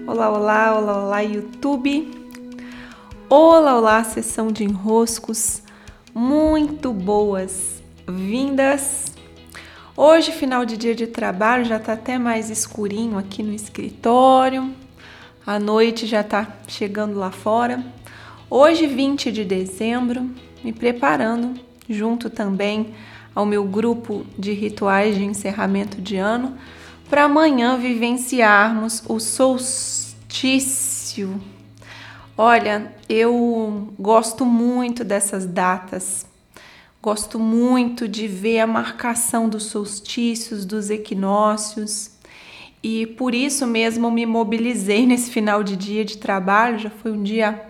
Olá, 0.00 0.30
olá, 0.30 0.78
olá, 0.78 1.04
olá, 1.04 1.20
YouTube. 1.20 2.10
Olá, 3.28 3.76
olá, 3.76 4.02
sessão 4.02 4.50
de 4.50 4.64
enroscos. 4.64 5.60
Muito 6.14 6.94
boas-vindas. 6.94 9.12
Hoje, 9.94 10.32
final 10.32 10.64
de 10.64 10.78
dia 10.78 10.94
de 10.94 11.06
trabalho, 11.06 11.66
já 11.66 11.78
tá 11.78 11.92
até 11.92 12.18
mais 12.18 12.48
escurinho 12.50 13.18
aqui 13.18 13.42
no 13.42 13.52
escritório. 13.52 14.72
A 15.46 15.60
noite 15.60 16.06
já 16.06 16.24
tá 16.24 16.48
chegando 16.66 17.18
lá 17.18 17.30
fora. 17.30 17.84
Hoje, 18.50 18.86
20 18.86 19.30
de 19.30 19.44
dezembro, 19.44 20.26
me 20.64 20.72
preparando 20.72 21.52
junto 21.88 22.30
também 22.30 22.94
ao 23.34 23.46
meu 23.46 23.64
grupo 23.64 24.26
de 24.38 24.52
rituais 24.52 25.16
de 25.16 25.24
encerramento 25.24 26.00
de 26.00 26.16
ano 26.16 26.56
para 27.12 27.24
amanhã 27.24 27.76
vivenciarmos 27.76 29.02
o 29.06 29.20
solstício. 29.20 30.08
Olha, 32.38 32.90
eu 33.06 33.92
gosto 33.98 34.46
muito 34.46 35.04
dessas 35.04 35.44
datas. 35.44 36.24
Gosto 37.02 37.38
muito 37.38 38.08
de 38.08 38.26
ver 38.26 38.60
a 38.60 38.66
marcação 38.66 39.46
dos 39.46 39.64
solstícios, 39.64 40.64
dos 40.64 40.88
equinócios. 40.88 42.12
E 42.82 43.06
por 43.06 43.34
isso 43.34 43.66
mesmo 43.66 44.10
me 44.10 44.24
mobilizei 44.24 45.04
nesse 45.06 45.30
final 45.30 45.62
de 45.62 45.76
dia 45.76 46.06
de 46.06 46.16
trabalho. 46.16 46.78
Já 46.78 46.88
foi 46.88 47.12
um 47.12 47.22
dia 47.22 47.62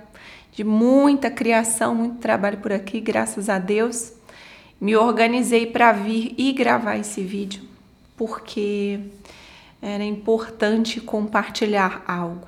de 0.53 0.63
muita 0.63 1.29
criação, 1.33 1.97
muito 1.97 2.19
trabalho 2.19 2.59
por 2.59 2.73
aqui, 2.73 3.01
graças 3.01 3.49
a 3.49 3.59
Deus. 3.59 4.13
Me 4.81 4.95
organizei 4.95 5.67
para 5.67 5.91
vir 5.91 6.33
e 6.39 6.53
gravar 6.53 6.97
esse 6.97 7.25
vídeo, 7.25 7.72
porque 8.25 9.01
era 9.83 10.05
importante 10.05 11.01
compartilhar 11.01 12.05
algo, 12.07 12.47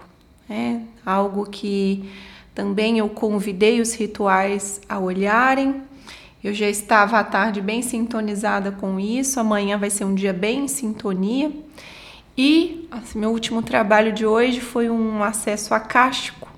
né? 0.48 0.82
algo 1.04 1.46
que 1.50 2.08
também 2.54 2.98
eu 2.98 3.08
convidei 3.08 3.80
os 3.80 3.92
rituais 3.92 4.80
a 4.88 5.00
olharem. 5.00 5.82
Eu 6.44 6.54
já 6.54 6.70
estava 6.70 7.18
à 7.18 7.24
tarde 7.24 7.60
bem 7.60 7.82
sintonizada 7.82 8.70
com 8.70 9.00
isso, 9.00 9.40
amanhã 9.40 9.76
vai 9.76 9.90
ser 9.90 10.04
um 10.04 10.14
dia 10.14 10.32
bem 10.32 10.66
em 10.66 10.68
sintonia. 10.68 11.50
E 12.38 12.86
assim, 12.92 13.18
meu 13.18 13.32
último 13.32 13.60
trabalho 13.60 14.12
de 14.12 14.24
hoje 14.24 14.60
foi 14.60 14.88
um 14.88 15.24
acesso 15.24 15.74
acástico. 15.74 16.48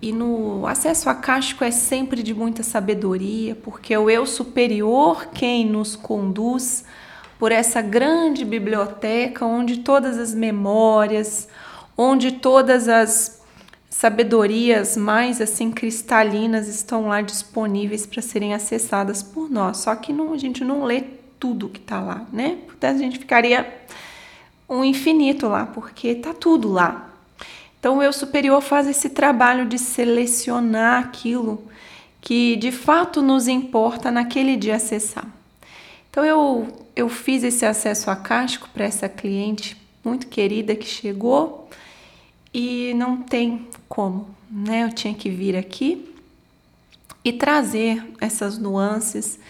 E 0.00 0.12
no 0.12 0.64
acesso 0.68 1.10
acástico 1.10 1.64
é 1.64 1.72
sempre 1.72 2.22
de 2.22 2.32
muita 2.32 2.62
sabedoria, 2.62 3.56
porque 3.56 3.92
é 3.92 3.98
o 3.98 4.08
eu 4.08 4.24
superior 4.24 5.30
quem 5.34 5.66
nos 5.66 5.96
conduz 5.96 6.84
por 7.38 7.52
essa 7.52 7.80
grande 7.82 8.44
biblioteca 8.44 9.44
onde 9.44 9.78
todas 9.78 10.18
as 10.18 10.34
memórias, 10.34 11.48
onde 11.96 12.32
todas 12.32 12.88
as 12.88 13.42
sabedorias 13.90 14.96
mais 14.96 15.40
assim 15.40 15.70
cristalinas 15.70 16.66
estão 16.66 17.08
lá 17.08 17.20
disponíveis 17.20 18.04
para 18.06 18.20
serem 18.20 18.52
acessadas 18.52 19.22
por 19.22 19.48
nós. 19.48 19.78
Só 19.78 19.94
que 19.94 20.12
não, 20.12 20.32
a 20.32 20.36
gente 20.36 20.64
não 20.64 20.84
lê 20.84 21.04
tudo 21.38 21.68
que 21.68 21.78
está 21.78 22.00
lá, 22.00 22.26
né? 22.32 22.58
Portanto, 22.66 22.96
a 22.96 22.98
gente 22.98 23.18
ficaria 23.18 23.72
um 24.68 24.84
infinito 24.84 25.46
lá, 25.46 25.66
porque 25.66 26.14
tá 26.14 26.34
tudo 26.34 26.72
lá. 26.72 27.10
Então, 27.78 27.98
o 27.98 28.02
eu 28.02 28.12
superior 28.12 28.62
faz 28.62 28.88
esse 28.88 29.10
trabalho 29.10 29.66
de 29.66 29.78
selecionar 29.78 31.04
aquilo 31.04 31.62
que 32.20 32.56
de 32.56 32.72
fato 32.72 33.20
nos 33.20 33.46
importa 33.46 34.10
naquele 34.10 34.56
dia 34.56 34.76
acessar. 34.76 35.26
Então 36.14 36.24
eu, 36.24 36.68
eu 36.94 37.08
fiz 37.08 37.42
esse 37.42 37.66
acesso 37.66 38.08
acástico 38.08 38.68
para 38.72 38.84
essa 38.84 39.08
cliente 39.08 39.76
muito 40.04 40.28
querida 40.28 40.76
que 40.76 40.86
chegou 40.86 41.68
e 42.54 42.94
não 42.94 43.16
tem 43.16 43.66
como, 43.88 44.28
né? 44.48 44.84
Eu 44.84 44.92
tinha 44.92 45.12
que 45.12 45.28
vir 45.28 45.56
aqui 45.56 46.14
e 47.24 47.32
trazer 47.32 48.00
essas 48.20 48.58
nuances 48.58 49.40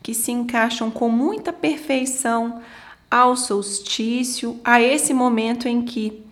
que 0.00 0.14
se 0.14 0.30
encaixam 0.30 0.92
com 0.92 1.08
muita 1.08 1.52
perfeição 1.52 2.62
ao 3.10 3.36
solstício, 3.36 4.60
a 4.62 4.80
esse 4.80 5.12
momento 5.12 5.66
em 5.66 5.82
que 5.82 6.22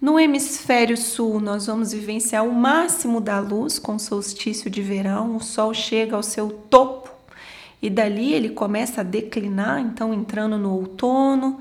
no 0.00 0.16
hemisfério 0.20 0.96
sul 0.96 1.40
nós 1.40 1.66
vamos 1.66 1.90
vivenciar 1.90 2.46
o 2.46 2.54
máximo 2.54 3.20
da 3.20 3.40
luz 3.40 3.80
com 3.80 3.96
o 3.96 3.98
solstício 3.98 4.70
de 4.70 4.80
verão, 4.80 5.34
o 5.34 5.40
sol 5.40 5.74
chega 5.74 6.14
ao 6.14 6.22
seu 6.22 6.50
topo 6.50 7.19
e 7.82 7.88
dali 7.88 8.32
ele 8.32 8.50
começa 8.50 9.00
a 9.00 9.04
declinar, 9.04 9.80
então 9.80 10.12
entrando 10.12 10.58
no 10.58 10.72
outono, 10.74 11.60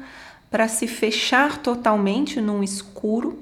para 0.51 0.67
se 0.67 0.87
fechar 0.87 1.59
totalmente 1.59 2.41
num 2.41 2.63
escuro 2.63 3.39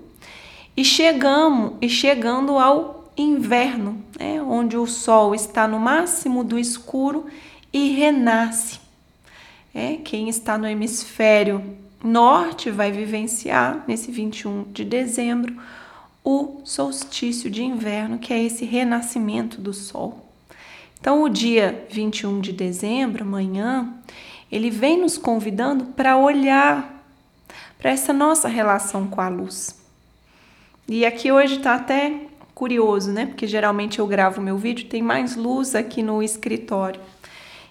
e 0.75 0.83
chegamos 0.83 1.73
e 1.81 1.89
chegando 1.89 2.59
ao 2.59 3.11
inverno, 3.17 4.03
né, 4.19 4.41
onde 4.41 4.77
o 4.77 4.85
sol 4.85 5.33
está 5.33 5.67
no 5.67 5.79
máximo 5.79 6.43
do 6.43 6.59
escuro 6.59 7.25
e 7.73 7.89
renasce. 7.93 8.79
É, 9.73 9.97
quem 9.97 10.29
está 10.29 10.57
no 10.57 10.67
hemisfério 10.67 11.63
norte 12.03 12.69
vai 12.69 12.91
vivenciar 12.91 13.83
nesse 13.87 14.11
21 14.11 14.65
de 14.71 14.85
dezembro 14.85 15.55
o 16.23 16.61
solstício 16.63 17.49
de 17.49 17.63
inverno, 17.63 18.19
que 18.19 18.33
é 18.33 18.43
esse 18.43 18.65
renascimento 18.65 19.59
do 19.59 19.73
sol. 19.73 20.26
Então, 20.99 21.23
o 21.23 21.29
dia 21.29 21.85
21 21.89 22.41
de 22.41 22.51
dezembro, 22.51 23.23
amanhã, 23.23 23.93
ele 24.51 24.69
vem 24.69 24.99
nos 24.99 25.17
convidando 25.17 25.85
para 25.85 26.17
olhar 26.17 27.03
para 27.77 27.91
essa 27.91 28.11
nossa 28.11 28.47
relação 28.47 29.07
com 29.07 29.21
a 29.21 29.29
luz. 29.29 29.79
E 30.87 31.05
aqui 31.05 31.31
hoje 31.31 31.57
está 31.57 31.75
até 31.75 32.27
curioso, 32.55 33.11
né? 33.11 33.27
Porque 33.27 33.45
geralmente 33.45 33.99
eu 33.99 34.07
gravo 34.07 34.41
meu 34.41 34.57
vídeo, 34.57 34.87
tem 34.87 35.01
mais 35.01 35.35
luz 35.35 35.75
aqui 35.75 36.01
no 36.01 36.23
escritório. 36.23 36.99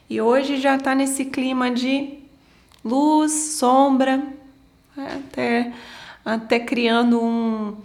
E 0.09 0.21
hoje 0.21 0.59
já 0.59 0.77
está 0.77 0.95
nesse 0.95 1.25
clima 1.25 1.71
de 1.71 2.19
luz, 2.85 3.33
sombra, 3.59 4.19
né? 4.97 5.23
até, 5.27 5.73
até 6.25 6.61
criando 6.61 7.21
um, 7.21 7.77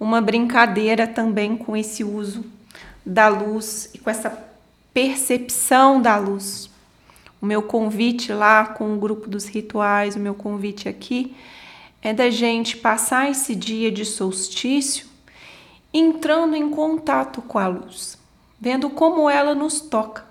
uma 0.00 0.22
brincadeira 0.22 1.06
também 1.06 1.56
com 1.56 1.76
esse 1.76 2.02
uso 2.02 2.42
da 3.04 3.28
luz 3.28 3.90
e 3.92 3.98
com 3.98 4.08
essa 4.08 4.45
percepção 4.96 6.00
da 6.00 6.16
luz. 6.16 6.70
O 7.38 7.44
meu 7.44 7.60
convite 7.60 8.32
lá 8.32 8.64
com 8.64 8.94
o 8.94 8.98
grupo 8.98 9.28
dos 9.28 9.44
rituais, 9.44 10.16
o 10.16 10.18
meu 10.18 10.34
convite 10.34 10.88
aqui 10.88 11.36
é 12.00 12.14
da 12.14 12.30
gente 12.30 12.78
passar 12.78 13.30
esse 13.30 13.54
dia 13.54 13.92
de 13.92 14.06
solstício 14.06 15.06
entrando 15.92 16.56
em 16.56 16.70
contato 16.70 17.42
com 17.42 17.58
a 17.58 17.66
luz, 17.66 18.16
vendo 18.58 18.88
como 18.88 19.28
ela 19.28 19.54
nos 19.54 19.82
toca. 19.82 20.24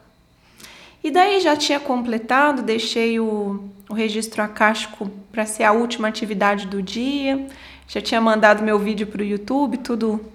E 1.03 1.11
daí 1.11 1.41
já 1.41 1.55
tinha 1.55 1.79
completado, 1.79 2.63
deixei 2.63 3.19
o, 3.19 3.69
o 3.87 3.93
registro 3.93 4.41
acástico 4.41 5.11
para 5.31 5.45
ser 5.45 5.65
a 5.65 5.73
última 5.73 6.07
atividade 6.07 6.65
do 6.65 6.81
dia, 6.81 7.47
já 7.87 8.01
tinha 8.01 8.19
mandado 8.19 8.63
meu 8.63 8.79
vídeo 8.79 9.05
para 9.05 9.21
o 9.21 9.25
YouTube, 9.25 9.77
tudo, 9.77 10.25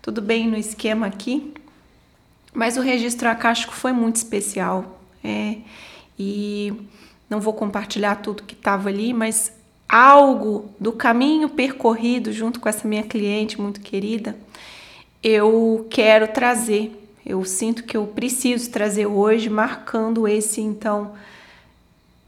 tudo 0.00 0.22
bem 0.22 0.46
no 0.46 0.56
esquema 0.56 1.08
aqui. 1.08 1.52
Mas 2.52 2.76
o 2.76 2.80
registro 2.80 3.28
acástico 3.28 3.72
foi 3.72 3.92
muito 3.92 4.16
especial. 4.16 5.00
É, 5.24 5.56
e 6.18 6.72
não 7.30 7.40
vou 7.40 7.54
compartilhar 7.54 8.16
tudo 8.16 8.42
que 8.42 8.54
estava 8.54 8.88
ali, 8.88 9.14
mas 9.14 9.52
algo 9.88 10.70
do 10.80 10.92
caminho 10.92 11.48
percorrido 11.48 12.32
junto 12.32 12.58
com 12.60 12.68
essa 12.68 12.88
minha 12.88 13.02
cliente 13.02 13.60
muito 13.60 13.80
querida, 13.80 14.36
eu 15.22 15.86
quero 15.90 16.28
trazer. 16.28 16.98
Eu 17.24 17.44
sinto 17.44 17.84
que 17.84 17.96
eu 17.96 18.06
preciso 18.06 18.70
trazer 18.70 19.06
hoje, 19.06 19.48
marcando 19.48 20.26
esse 20.26 20.60
então 20.60 21.12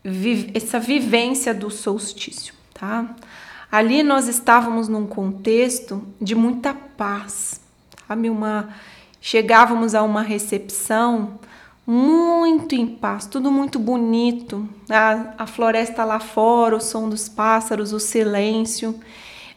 vi 0.05 0.51
essa 0.55 0.79
vivência 0.79 1.55
do 1.55 1.71
solstício, 1.71 2.55
tá? 2.75 3.17
Ali 3.73 4.03
nós 4.03 4.29
estávamos 4.29 4.87
num 4.87 5.07
contexto 5.07 6.07
de 6.21 6.35
muita 6.35 6.75
paz, 6.75 7.61
sabe? 8.07 8.31
Uma 8.31 8.69
Chegávamos 9.27 9.95
a 9.95 10.03
uma 10.03 10.21
recepção 10.21 11.39
muito 11.87 12.75
em 12.75 12.87
paz, 12.87 13.25
tudo 13.25 13.51
muito 13.51 13.79
bonito. 13.79 14.69
A, 14.87 15.45
a 15.45 15.47
floresta 15.47 16.05
lá 16.05 16.21
fora, 16.21 16.77
o 16.77 16.81
som 16.81 17.09
dos 17.09 17.27
pássaros, 17.27 17.95
o 17.95 17.99
silêncio, 17.99 19.01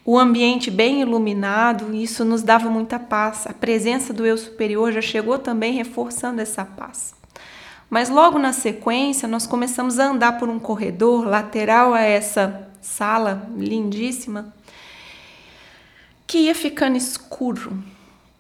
o 0.06 0.18
ambiente 0.18 0.72
bem 0.72 1.02
iluminado, 1.02 1.94
isso 1.94 2.24
nos 2.24 2.44
dava 2.44 2.70
muita 2.70 2.98
paz. 2.98 3.46
A 3.46 3.52
presença 3.54 4.14
do 4.14 4.26
eu 4.26 4.38
superior 4.38 4.94
já 4.94 5.02
chegou 5.02 5.38
também 5.38 5.74
reforçando 5.74 6.40
essa 6.40 6.64
paz. 6.64 7.14
Mas 7.90 8.08
logo 8.08 8.40
na 8.40 8.54
sequência, 8.54 9.28
nós 9.28 9.46
começamos 9.46 10.00
a 10.00 10.06
andar 10.06 10.38
por 10.38 10.48
um 10.48 10.60
corredor 10.60 11.28
lateral 11.28 11.94
a 11.94 12.00
essa 12.00 12.70
sala 12.82 13.50
lindíssima, 13.54 14.54
que 16.26 16.38
ia 16.38 16.56
ficando 16.56 16.96
escuro 16.96 17.84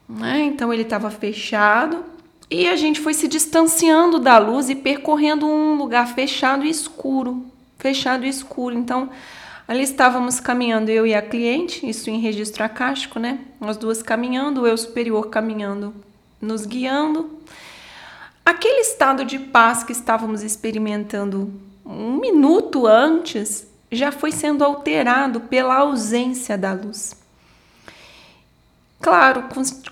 né? 0.08 0.44
Então 0.44 0.74
ele 0.74 0.84
estava 0.84 1.10
fechado 1.10 2.04
e 2.50 2.68
a 2.68 2.76
gente 2.76 3.00
foi 3.00 3.14
se 3.14 3.28
distanciando 3.28 4.20
da 4.20 4.38
luz 4.38 4.70
e 4.70 4.76
percorrendo 4.76 5.46
um 5.46 5.76
lugar 5.76 6.08
fechado 6.14 6.66
e 6.66 6.70
escuro, 6.70 7.46
fechado 7.78 8.26
e 8.26 8.30
escuro. 8.30 8.76
Então 8.76 9.10
Ali 9.68 9.84
estávamos 9.84 10.40
caminhando 10.40 10.90
eu 10.90 11.06
e 11.06 11.14
a 11.14 11.22
cliente, 11.22 11.88
isso 11.88 12.10
em 12.10 12.22
registro 12.22 12.64
acástico, 12.64 13.20
né? 13.20 13.40
Nós 13.60 13.76
duas 13.76 14.02
caminhando, 14.02 14.62
o 14.62 14.68
eu 14.68 14.78
superior 14.78 15.28
caminhando, 15.28 15.94
nos 16.40 16.66
guiando. 16.66 17.30
Aquele 18.46 18.80
estado 18.80 19.26
de 19.26 19.38
paz 19.38 19.84
que 19.84 19.92
estávamos 19.92 20.42
experimentando 20.42 21.52
um 21.86 22.14
minuto 22.16 22.88
antes 22.88 23.68
já 23.92 24.10
foi 24.10 24.32
sendo 24.32 24.64
alterado 24.64 25.42
pela 25.42 25.76
ausência 25.76 26.58
da 26.58 26.72
luz. 26.72 27.14
Claro, 29.00 29.44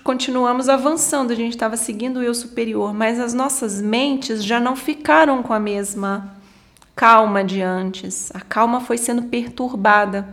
continuamos 0.02 0.68
avançando, 0.68 1.30
a 1.30 1.34
gente 1.34 1.52
estava 1.52 1.76
seguindo 1.76 2.18
o 2.18 2.22
eu 2.22 2.34
superior, 2.34 2.92
mas 2.92 3.20
as 3.20 3.32
nossas 3.32 3.80
mentes 3.80 4.44
já 4.44 4.58
não 4.58 4.74
ficaram 4.74 5.42
com 5.42 5.52
a 5.52 5.60
mesma 5.60 6.36
calma 6.94 7.44
de 7.44 7.62
antes. 7.62 8.30
A 8.34 8.40
calma 8.40 8.80
foi 8.80 8.98
sendo 8.98 9.22
perturbada 9.24 10.28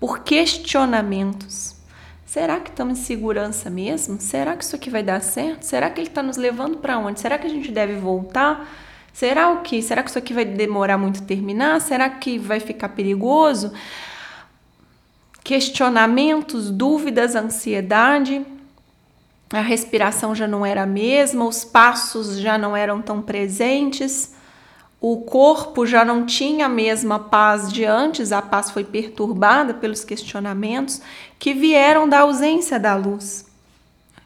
por 0.00 0.20
questionamentos. 0.20 1.76
Será 2.24 2.58
que 2.58 2.70
estamos 2.70 2.98
em 2.98 3.02
segurança 3.02 3.70
mesmo? 3.70 4.20
Será 4.20 4.56
que 4.56 4.64
isso 4.64 4.74
aqui 4.74 4.90
vai 4.90 5.02
dar 5.02 5.20
certo? 5.20 5.62
Será 5.62 5.88
que 5.90 6.00
ele 6.00 6.08
está 6.08 6.22
nos 6.22 6.36
levando 6.36 6.78
para 6.78 6.98
onde? 6.98 7.20
Será 7.20 7.38
que 7.38 7.46
a 7.46 7.50
gente 7.50 7.70
deve 7.70 7.94
voltar? 7.94 8.68
Será 9.12 9.50
o 9.50 9.62
que? 9.62 9.80
Será 9.80 10.02
que 10.02 10.10
isso 10.10 10.18
aqui 10.18 10.34
vai 10.34 10.44
demorar 10.44 10.98
muito 10.98 11.22
terminar? 11.22 11.80
Será 11.80 12.10
que 12.10 12.38
vai 12.38 12.60
ficar 12.60 12.90
perigoso? 12.90 13.72
Questionamentos, 15.46 16.72
dúvidas, 16.72 17.36
ansiedade. 17.36 18.44
A 19.52 19.60
respiração 19.60 20.34
já 20.34 20.48
não 20.48 20.66
era 20.66 20.82
a 20.82 20.86
mesma, 20.86 21.44
os 21.44 21.64
passos 21.64 22.36
já 22.40 22.58
não 22.58 22.76
eram 22.76 23.00
tão 23.00 23.22
presentes. 23.22 24.34
O 25.00 25.18
corpo 25.18 25.86
já 25.86 26.04
não 26.04 26.26
tinha 26.26 26.66
a 26.66 26.68
mesma 26.68 27.20
paz 27.20 27.72
de 27.72 27.84
antes, 27.84 28.32
a 28.32 28.42
paz 28.42 28.72
foi 28.72 28.82
perturbada 28.82 29.72
pelos 29.72 30.02
questionamentos 30.02 31.00
que 31.38 31.54
vieram 31.54 32.08
da 32.08 32.22
ausência 32.22 32.76
da 32.80 32.96
luz. 32.96 33.46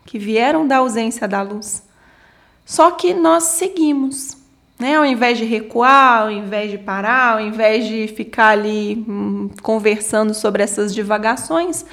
Que 0.06 0.18
vieram 0.18 0.66
da 0.66 0.78
ausência 0.78 1.28
da 1.28 1.42
luz. 1.42 1.82
Só 2.64 2.92
que 2.92 3.12
nós 3.12 3.44
seguimos. 3.44 4.38
Né? 4.80 4.96
Ao 4.96 5.04
invés 5.04 5.36
de 5.36 5.44
recuar, 5.44 6.22
ao 6.22 6.30
invés 6.30 6.70
de 6.70 6.78
parar, 6.78 7.34
ao 7.34 7.40
invés 7.40 7.86
de 7.86 8.08
ficar 8.08 8.48
ali 8.48 9.04
hum, 9.06 9.50
conversando 9.62 10.32
sobre 10.32 10.62
essas 10.62 10.94
divagações, 10.94 11.84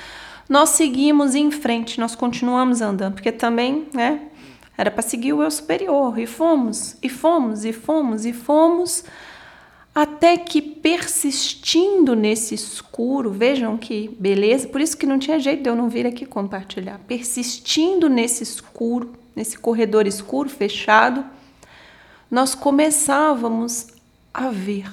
nós 0.48 0.70
seguimos 0.70 1.36
em 1.36 1.52
frente, 1.52 2.00
nós 2.00 2.16
continuamos 2.16 2.82
andando, 2.82 3.16
porque 3.16 3.34
também, 3.34 3.88
né, 3.94 4.22
era 4.78 4.90
para 4.90 5.02
seguir 5.02 5.34
o 5.34 5.44
eu 5.44 5.52
superior, 5.52 6.18
e 6.18 6.26
fomos, 6.26 6.96
e 7.04 7.10
fomos, 7.10 7.66
e 7.66 7.74
fomos, 7.74 8.26
e 8.26 8.32
fomos, 8.32 9.04
até 9.94 10.38
que 10.38 10.62
persistindo 10.62 12.16
nesse 12.16 12.56
escuro, 12.56 13.32
vejam 13.32 13.76
que 13.76 14.16
beleza, 14.18 14.68
por 14.70 14.80
isso 14.80 14.96
que 14.96 15.06
não 15.06 15.20
tinha 15.20 15.40
jeito 15.40 15.64
de 15.64 15.70
eu 15.70 15.76
não 15.76 15.90
vir 15.90 16.08
aqui 16.08 16.26
compartilhar, 16.26 17.02
persistindo 17.06 18.08
nesse 18.08 18.44
escuro, 18.44 19.12
nesse 19.36 19.58
corredor 19.58 20.08
escuro, 20.08 20.48
fechado, 20.48 21.26
nós 22.30 22.54
começávamos 22.54 23.88
a 24.34 24.50
ver. 24.50 24.92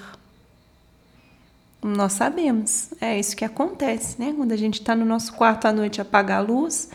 Nós 1.82 2.14
sabemos, 2.14 2.90
é 3.00 3.19
isso 3.19 3.36
que 3.36 3.44
acontece, 3.44 4.19
né? 4.19 4.32
Quando 4.34 4.52
a 4.52 4.56
gente 4.56 4.81
está 4.81 4.94
no 4.94 5.04
nosso 5.04 5.34
quarto 5.34 5.66
à 5.66 5.72
noite 5.72 6.00
apaga 6.00 6.36
a 6.36 6.40
luz, 6.40 6.88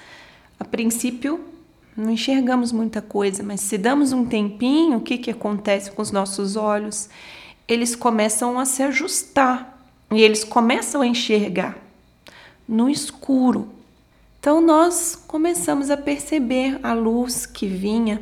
a 0.59 0.65
princípio 0.65 1.39
não 1.95 2.09
enxergamos 2.09 2.71
muita 2.71 3.01
coisa, 3.01 3.43
mas 3.43 3.61
se 3.61 3.77
damos 3.77 4.13
um 4.13 4.25
tempinho, 4.25 4.97
o 4.97 5.01
que, 5.01 5.17
que 5.17 5.29
acontece 5.29 5.91
com 5.91 6.01
os 6.01 6.11
nossos 6.11 6.55
olhos? 6.55 7.09
Eles 7.67 7.95
começam 7.95 8.57
a 8.57 8.65
se 8.65 8.81
ajustar 8.81 9.77
e 10.11 10.21
eles 10.21 10.43
começam 10.43 11.01
a 11.01 11.07
enxergar 11.07 11.77
no 12.67 12.89
escuro. 12.89 13.69
Então 14.39 14.61
nós 14.61 15.21
começamos 15.27 15.91
a 15.91 15.97
perceber 15.97 16.79
a 16.81 16.93
luz 16.93 17.45
que 17.45 17.67
vinha 17.67 18.21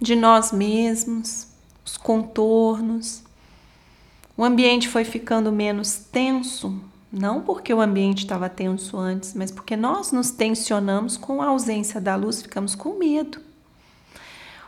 de 0.00 0.14
nós 0.14 0.52
mesmos, 0.52 1.48
os 1.84 1.96
contornos. 1.96 3.22
O 4.36 4.44
ambiente 4.44 4.88
foi 4.88 5.04
ficando 5.04 5.50
menos 5.50 5.96
tenso, 5.96 6.80
não 7.12 7.40
porque 7.40 7.72
o 7.74 7.80
ambiente 7.80 8.18
estava 8.18 8.48
tenso 8.48 8.96
antes, 8.96 9.34
mas 9.34 9.50
porque 9.50 9.76
nós 9.76 10.12
nos 10.12 10.30
tensionamos 10.30 11.16
com 11.16 11.42
a 11.42 11.46
ausência 11.46 12.00
da 12.00 12.14
luz, 12.14 12.42
ficamos 12.42 12.74
com 12.74 12.98
medo. 12.98 13.40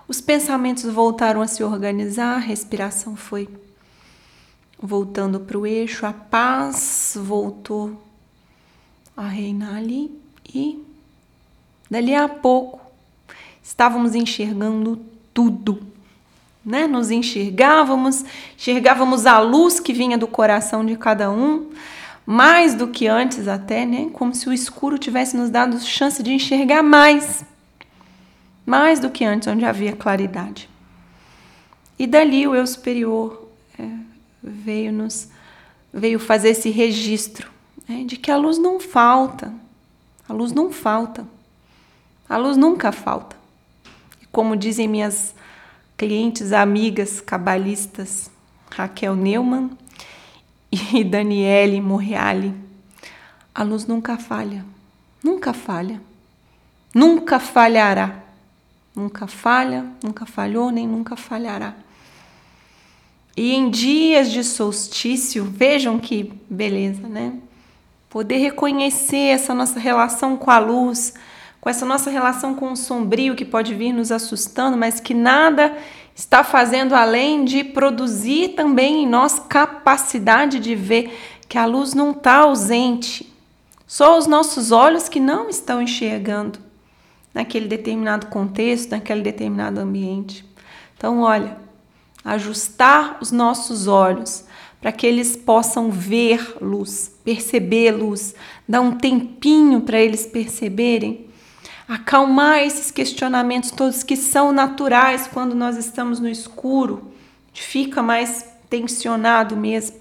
Os 0.09 0.21
pensamentos 0.21 0.85
voltaram 0.85 1.41
a 1.41 1.47
se 1.47 1.63
organizar, 1.63 2.35
a 2.35 2.39
respiração 2.39 3.15
foi 3.15 3.49
voltando 4.83 5.39
para 5.39 5.59
o 5.59 5.67
eixo, 5.67 6.05
a 6.05 6.13
paz 6.13 7.17
voltou 7.17 8.03
a 9.17 9.29
reinar 9.29 9.77
ali 9.77 10.11
e 10.53 10.83
dali 11.89 12.15
a 12.15 12.29
pouco 12.29 12.81
estávamos 13.63 14.15
enxergando 14.15 15.01
tudo. 15.33 15.81
Né? 16.65 16.87
Nos 16.87 17.11
enxergávamos, 17.11 18.25
enxergávamos 18.57 19.27
a 19.27 19.39
luz 19.39 19.81
que 19.81 19.93
vinha 19.93 20.19
do 20.19 20.27
coração 20.27 20.85
de 20.85 20.97
cada 20.97 21.31
um, 21.31 21.71
mais 22.27 22.75
do 22.75 22.89
que 22.89 23.07
antes 23.07 23.49
até, 23.49 23.87
né? 23.87 24.11
Como 24.13 24.35
se 24.35 24.49
o 24.49 24.53
escuro 24.53 24.99
tivesse 24.99 25.37
nos 25.37 25.51
dado 25.51 25.81
chance 25.81 26.23
de 26.23 26.33
enxergar 26.33 26.83
mais, 26.83 27.45
mais 28.65 29.01
do 29.01 29.11
que 29.11 29.25
antes, 29.25 29.49
onde 29.49 29.65
havia 29.65 29.97
claridade. 29.97 30.69
E 31.99 32.07
dali 32.07 32.47
o 32.47 32.55
eu 32.55 32.67
superior 32.67 33.49
é, 33.79 33.89
veio 34.43 34.93
nos 34.93 35.29
veio 35.93 36.21
fazer 36.21 36.51
esse 36.51 36.71
registro 36.71 37.51
né, 37.89 38.05
de 38.05 38.17
que 38.17 38.31
a 38.31 38.37
luz 38.37 38.59
não 38.59 38.79
falta, 38.79 39.53
a 40.29 40.33
luz 40.33 40.53
não 40.53 40.71
falta, 40.71 41.27
a 42.29 42.37
luz 42.37 42.57
nunca 42.57 42.93
falta 42.93 43.40
como 44.33 44.57
dizem 44.57 44.89
minhas 44.89 45.35
clientes, 45.97 46.53
amigas 46.53 47.21
cabalistas, 47.21 48.31
Raquel 48.71 49.15
Neumann 49.15 49.71
e 50.71 51.05
Daniele 51.05 51.81
Morreale, 51.81 52.55
a 53.55 53.63
luz 53.63 53.87
nunca 53.87 54.17
falha, 54.17 54.65
nunca 55.23 55.53
falha, 55.53 56.01
nunca 56.95 57.39
falhará, 57.39 58.23
nunca 58.95 59.27
falha, 59.27 59.87
nunca 60.03 60.25
falhou, 60.25 60.71
nem 60.71 60.87
nunca 60.87 61.17
falhará. 61.17 61.75
E 63.37 63.55
em 63.55 63.71
dias 63.71 64.31
de 64.31 64.45
solstício, 64.45 65.45
vejam 65.45 65.99
que 65.99 66.33
beleza, 66.49 67.09
né? 67.09 67.35
Poder 68.09 68.39
reconhecer 68.39 69.29
essa 69.29 69.55
nossa 69.55 69.79
relação 69.79 70.37
com 70.37 70.51
a 70.51 70.59
luz, 70.59 71.15
com 71.61 71.69
essa 71.69 71.85
nossa 71.85 72.11
relação 72.11 72.55
com 72.55 72.73
o 72.73 72.77
sombrio 72.77 73.37
que 73.37 73.45
pode 73.45 73.75
vir 73.75 73.93
nos 73.93 74.11
assustando, 74.11 74.77
mas 74.77 74.99
que 74.99 75.13
nada 75.13 75.77
está 76.15 76.43
fazendo 76.43 76.95
além 76.95 77.45
de 77.45 77.63
produzir 77.63 78.51
também 78.51 79.05
em 79.05 79.07
nós 79.07 79.39
capacidade 79.39 80.59
de 80.59 80.75
ver 80.75 81.17
que 81.49 81.59
a 81.59 81.67
luz 81.67 81.95
não 81.95 82.13
está 82.13 82.37
ausente. 82.39 83.31
Só 83.87 84.17
os 84.17 84.27
nossos 84.27 84.71
olhos 84.71 85.09
que 85.09 85.21
não 85.21 85.49
estão 85.49 85.83
enxergando 85.83 86.59
naquele 87.35 87.67
determinado 87.69 88.27
contexto, 88.27 88.91
naquele 88.91 89.23
determinado 89.23 89.81
ambiente. 89.81 90.45
Então, 90.97 91.21
olha, 91.21 91.57
ajustar 92.25 93.19
os 93.21 93.31
nossos 93.31 93.87
olhos 93.87 94.45
para 94.81 94.93
que 94.93 95.07
eles 95.07 95.37
possam 95.37 95.91
ver 95.91 96.57
luz, 96.61 97.15
perceber 97.23 97.93
luz, 97.93 98.35
dar 98.69 98.81
um 98.81 98.93
tempinho 98.93 99.83
para 99.83 99.99
eles 99.99 100.25
perceberem 100.27 101.30
acalmar 101.91 102.61
esses 102.61 102.93
questionamentos 102.93 103.73
todos 103.73 104.05
que 104.05 104.15
são 104.15 104.53
naturais 104.53 105.27
quando 105.27 105.57
nós 105.57 105.77
estamos 105.77 106.21
no 106.21 106.29
escuro, 106.29 107.11
fica 107.53 108.01
mais 108.01 108.47
tensionado 108.71 109.57
mesmo, 109.57 109.99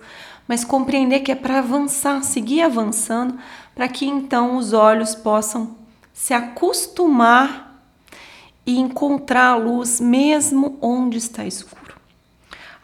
mas 0.48 0.64
compreender 0.64 1.22
que 1.22 1.32
é 1.32 1.36
para 1.36 1.58
avançar, 1.58 2.24
seguir 2.24 2.62
avançando, 2.62 3.40
para 3.74 3.88
que 3.88 4.06
então 4.06 4.56
os 4.56 4.72
olhos 4.72 5.16
possam 5.16 5.76
se 6.14 6.32
acostumar 6.32 7.84
e 8.68 8.78
encontrar 8.78 9.54
a 9.54 9.56
luz 9.56 10.00
mesmo 10.00 10.78
onde 10.80 11.18
está 11.18 11.44
escuro. 11.44 11.96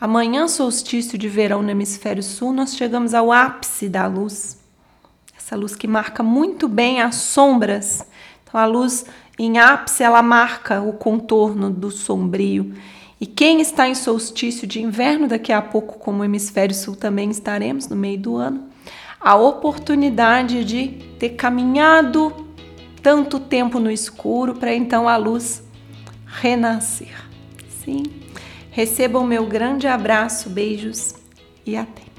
Amanhã, 0.02 0.48
solstício 0.48 1.16
de 1.16 1.30
verão 1.30 1.62
no 1.62 1.70
hemisfério 1.70 2.24
sul, 2.24 2.52
nós 2.52 2.76
chegamos 2.76 3.14
ao 3.14 3.32
ápice 3.32 3.88
da 3.88 4.08
luz. 4.08 4.58
Essa 5.38 5.56
luz 5.56 5.76
que 5.76 5.88
marca 5.88 6.24
muito 6.24 6.68
bem 6.68 7.02
as 7.02 7.16
sombras 7.16 8.04
a 8.58 8.66
luz 8.66 9.06
em 9.38 9.58
ápice 9.58 10.04
ela 10.04 10.22
marca 10.22 10.82
o 10.82 10.94
contorno 10.94 11.70
do 11.70 11.92
sombrio. 11.92 12.74
E 13.20 13.26
quem 13.26 13.62
está 13.62 13.88
em 13.88 13.96
solstício 13.96 14.68
de 14.68 14.82
inverno, 14.82 15.28
daqui 15.28 15.52
a 15.52 15.62
pouco, 15.62 16.00
como 16.00 16.24
hemisfério 16.24 16.76
sul 16.76 16.96
também 16.96 17.30
estaremos 17.30 17.88
no 17.88 17.96
meio 17.96 18.18
do 18.18 18.36
ano, 18.36 18.66
a 19.20 19.36
oportunidade 19.36 20.64
de 20.64 20.88
ter 21.18 21.30
caminhado 21.30 22.46
tanto 23.02 23.40
tempo 23.40 23.80
no 23.80 23.90
escuro 23.90 24.56
para 24.56 24.74
então 24.74 25.08
a 25.08 25.16
luz 25.16 25.64
renascer. 26.26 27.16
Sim. 27.84 28.04
Recebam 28.72 29.24
meu 29.26 29.46
grande 29.46 29.88
abraço, 29.88 30.50
beijos 30.50 31.16
e 31.66 31.78
até. 31.78 32.15